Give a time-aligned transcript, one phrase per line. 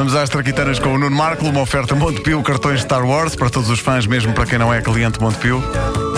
[0.00, 3.68] Vamos às traquitanas com o Nuno Marco, uma oferta Montepio, cartões Star Wars para todos
[3.68, 5.62] os fãs, mesmo para quem não é cliente Montepio.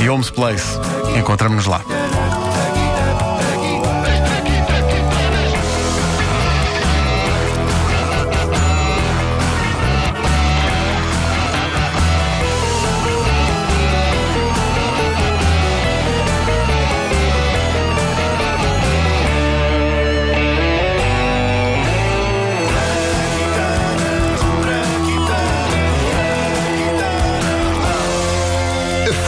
[0.01, 0.79] E Homes Place.
[1.19, 1.83] Encontramos-nos lá.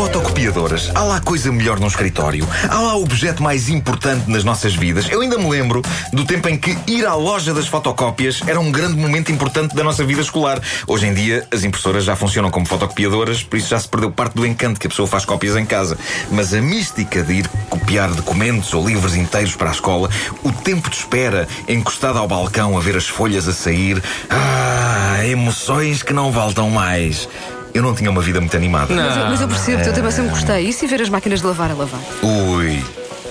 [0.05, 0.91] Fotocopiadoras.
[0.95, 2.47] Há lá coisa melhor num escritório.
[2.69, 5.09] Há lá o objeto mais importante nas nossas vidas.
[5.11, 5.81] Eu ainda me lembro
[6.13, 9.83] do tempo em que ir à loja das fotocópias era um grande momento importante da
[9.83, 10.61] nossa vida escolar.
[10.87, 14.35] Hoje em dia, as impressoras já funcionam como fotocopiadoras, por isso já se perdeu parte
[14.35, 15.97] do encanto que a pessoa faz cópias em casa.
[16.31, 20.11] Mas a mística de ir copiar documentos ou livros inteiros para a escola,
[20.43, 24.03] o tempo de espera encostado ao balcão a ver as folhas a sair.
[24.29, 27.27] Ah, emoções que não voltam mais.
[27.75, 28.95] Eu não tinha uma vida muito animada.
[28.95, 30.61] Mas, eu- mas eu percebo, eu também sempre gostei.
[30.69, 32.01] Isso e ver as máquinas de lavar a lavar.
[32.23, 32.83] Ui.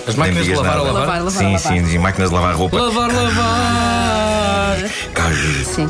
[0.06, 0.92] As máquinas de lavar a lavar?
[0.92, 1.86] Lavar, lavar, sim, lavar.
[1.88, 2.76] sim, máquinas de lavar roupa.
[2.78, 4.76] Lavar, lavar.
[5.14, 5.64] Cage.
[5.64, 5.88] Sim.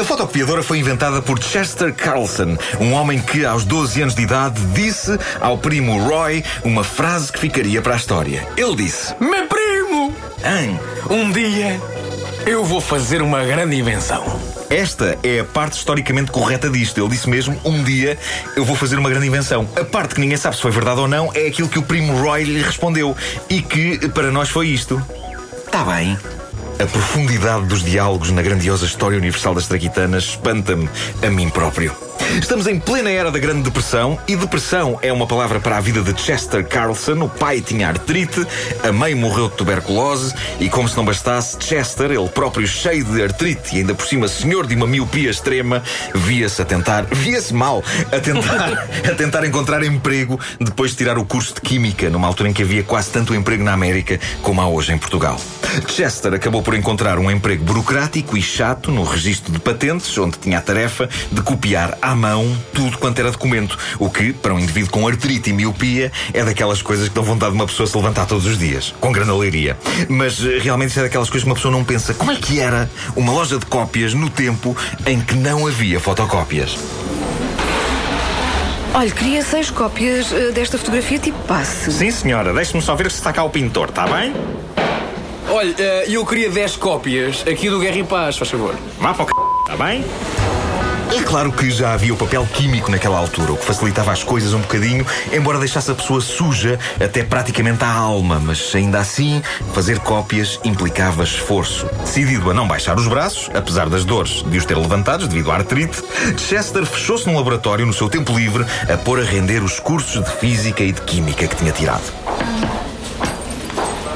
[0.00, 4.60] A fotocopiadora foi inventada por Chester Carlson, um homem que, aos 12 anos de idade,
[4.74, 8.46] disse ao primo Roy uma frase que ficaria para a história.
[8.56, 10.12] Ele disse: Meu primo,
[10.44, 11.80] "Hum, um dia
[12.46, 14.24] eu vou fazer uma grande invenção.
[14.70, 17.00] Esta é a parte historicamente correta disto.
[17.00, 18.18] Ele disse mesmo: um dia
[18.56, 19.68] eu vou fazer uma grande invenção.
[19.76, 22.16] A parte que ninguém sabe se foi verdade ou não é aquilo que o primo
[22.18, 23.16] Roy lhe respondeu.
[23.48, 25.02] E que para nós foi isto.
[25.64, 26.18] Está bem.
[26.80, 30.88] A profundidade dos diálogos na grandiosa história universal das traquitanas espanta-me
[31.22, 32.07] a mim próprio.
[32.36, 36.02] Estamos em plena era da Grande Depressão e depressão é uma palavra para a vida
[36.02, 37.24] de Chester Carlson.
[37.24, 38.46] O pai tinha artrite,
[38.82, 43.22] a mãe morreu de tuberculose e, como se não bastasse, Chester, ele próprio cheio de
[43.22, 45.82] artrite e ainda por cima senhor de uma miopia extrema,
[46.14, 51.24] via-se a tentar, via-se mal, a tentar, a tentar encontrar emprego depois de tirar o
[51.24, 54.68] curso de Química, numa altura em que havia quase tanto emprego na América como há
[54.68, 55.40] hoje em Portugal.
[55.86, 60.58] Chester acabou por encontrar um emprego burocrático e chato no registro de patentes, onde tinha
[60.58, 64.90] a tarefa de copiar à mão tudo quanto era documento, o que, para um indivíduo
[64.90, 68.26] com artrite e miopia, é daquelas coisas que dão vontade de uma pessoa se levantar
[68.26, 69.78] todos os dias, com grande alegria.
[70.08, 72.60] Mas eh, realmente isso é daquelas coisas que uma pessoa não pensa como é que
[72.60, 74.76] era uma loja de cópias no tempo
[75.06, 76.76] em que não havia fotocópias.
[78.94, 81.92] Olha, queria seis cópias eh, desta fotografia tipo passe.
[81.92, 84.34] Sim, senhora, deixe-me só ver se está cá o pintor, está bem?
[85.50, 88.74] Olha, eh, eu queria 10 cópias aqui do Guerra e Paz, faz favor.
[88.98, 89.32] Vá para o c...
[89.62, 90.04] está bem?
[91.10, 94.52] É claro que já havia o papel químico naquela altura, o que facilitava as coisas
[94.52, 99.42] um bocadinho, embora deixasse a pessoa suja até praticamente à alma, mas ainda assim,
[99.72, 101.86] fazer cópias implicava esforço.
[102.00, 105.56] Decidido a não baixar os braços, apesar das dores de os ter levantados devido à
[105.56, 106.02] artrite,
[106.36, 110.30] Chester fechou-se num laboratório no seu tempo livre a pôr a render os cursos de
[110.36, 112.04] física e de química que tinha tirado.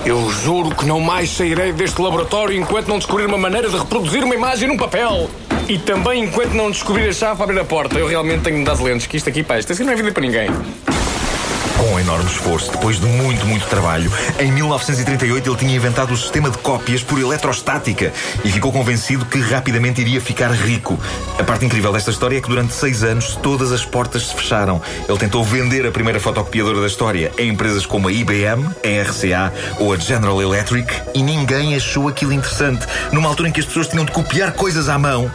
[0.04, 4.22] Eu juro que não mais sairei deste laboratório enquanto não descobrir uma maneira de reproduzir
[4.24, 5.30] uma imagem num papel.
[5.68, 7.98] E também enquanto não descobrir a chave para abrir a porta.
[7.98, 10.12] Eu realmente tenho de dar lentes, que isto aqui, pá, isto assim não é vida
[10.12, 10.48] para ninguém.
[11.82, 16.48] Com enorme esforço, depois de muito, muito trabalho, em 1938 ele tinha inventado o sistema
[16.48, 18.12] de cópias por eletrostática
[18.44, 20.96] e ficou convencido que rapidamente iria ficar rico.
[21.36, 24.80] A parte incrível desta história é que durante seis anos todas as portas se fecharam.
[25.08, 29.52] Ele tentou vender a primeira fotocopiadora da história a empresas como a IBM, a RCA
[29.80, 32.86] ou a General Electric e ninguém achou aquilo interessante.
[33.10, 35.28] Numa altura em que as pessoas tinham de copiar coisas à mão,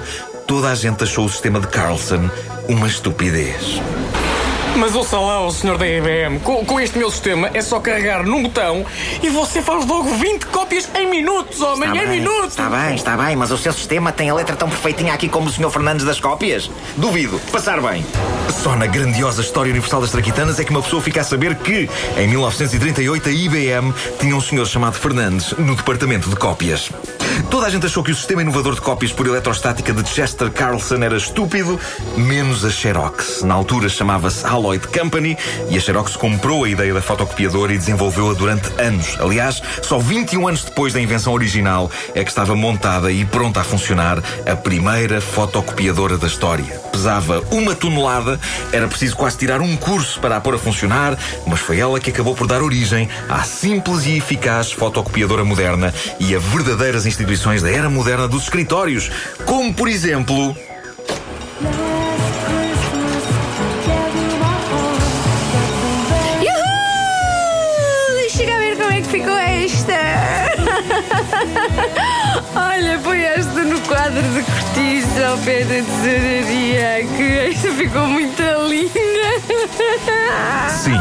[0.47, 2.29] toda a gente achou o sistema de Carlson
[2.69, 3.81] uma estupidez.
[4.77, 8.23] Mas ouça lá, o senhor da IBM, com, com este meu sistema é só carregar
[8.23, 8.85] num botão
[9.23, 12.49] e você faz logo 20 cópias em minutos, homem, em minutos!
[12.49, 15.47] está bem, está bem, mas o seu sistema tem a letra tão perfeitinha aqui como
[15.47, 15.71] o Sr.
[15.71, 16.69] Fernandes das cópias?
[16.95, 18.05] Duvido, passar bem.
[18.61, 21.89] Só na grandiosa história universal das traquitanas é que uma pessoa fica a saber que,
[22.15, 26.91] em 1938, a IBM tinha um senhor chamado Fernandes no departamento de cópias.
[27.49, 30.95] Toda a gente achou que o sistema inovador de cópias por eletrostática de Chester Carlson
[30.95, 31.79] era estúpido,
[32.17, 33.43] menos a Xerox.
[33.43, 35.37] Na altura chamava-se Alloyd Company
[35.69, 39.17] e a Xerox comprou a ideia da fotocopiadora e desenvolveu-a durante anos.
[39.19, 43.63] Aliás, só 21 anos depois da invenção original é que estava montada e pronta a
[43.63, 46.65] funcionar a primeira fotocopiadora da história.
[46.91, 48.37] Pesava uma tonelada,
[48.73, 52.09] era preciso quase tirar um curso para a pôr a funcionar, mas foi ela que
[52.09, 57.71] acabou por dar origem à simples e eficaz fotocopiadora moderna e a verdadeiras instituições da
[57.71, 59.09] era moderna dos escritórios,
[59.45, 60.55] como por exemplo.
[69.17, 69.93] Ficou esta.
[72.55, 78.41] Olha, foi esta no quadro de cortiça ao pé da tesouraria, que esta ficou muito
[78.67, 78.91] linda.
[80.69, 80.97] Sim,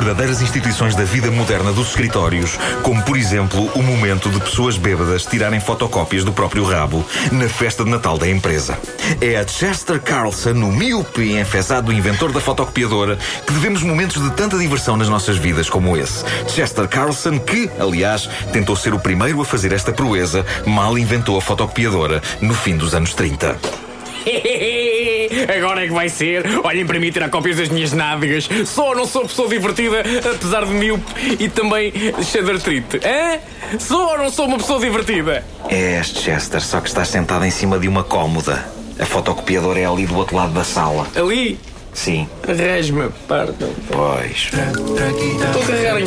[0.00, 5.26] verdadeiras instituições da vida moderna dos escritórios, como por exemplo o momento de pessoas bêbadas
[5.26, 8.78] tirarem fotocópias do próprio rabo na festa de Natal da empresa.
[9.20, 14.30] É a Chester Carlson, o míope e enfesado inventor da fotocopiadora, que devemos momentos de
[14.30, 16.24] tanta diversão nas nossas vidas como esse.
[16.48, 21.42] Chester Carlson, que, aliás, tentou ser o primeiro a fazer esta proeza, mal inventou a
[21.42, 23.89] fotocopiadora no fim dos anos 30.
[25.56, 26.44] Agora é que vai ser.
[26.64, 28.48] Olhem para mim tirar cópias das minhas nádegas.
[28.76, 30.00] Ou não sou pessoa divertida,
[30.34, 31.00] apesar de mil
[31.38, 33.00] e também cheio de artrite?
[33.04, 33.38] Hã?
[33.78, 35.44] Sou ou não sou uma pessoa divertida?
[35.68, 38.64] És, Chester, só que estás sentado em cima de uma cómoda.
[38.98, 41.06] A fotocopiadora é ali do outro lado da sala.
[41.16, 41.58] Ali?
[41.92, 43.72] Sim, Resme, pardon.
[43.90, 44.48] pois.
[44.52, 46.06] Estou a carregar em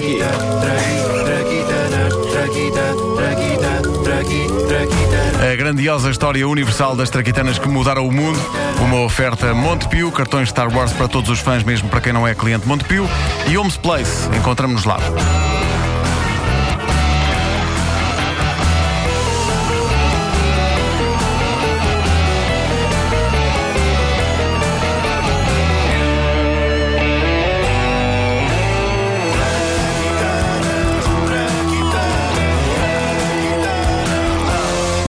[5.63, 8.37] grandiosa história universal das traquitanas que mudaram o mundo.
[8.81, 12.35] Uma oferta Montepio, cartões Star Wars para todos os fãs, mesmo para quem não é
[12.35, 13.07] cliente Montepio.
[13.49, 14.27] E Homes Place.
[14.35, 15.52] Encontramos-nos lá.